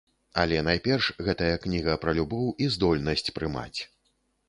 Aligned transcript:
Але 0.43 0.61
найперш 0.67 1.09
гэтая 1.27 1.51
кніга 1.67 1.93
пра 2.07 2.17
любоў 2.23 2.51
і 2.65 2.73
здольнасць 2.79 3.29
прымаць. 3.41 3.79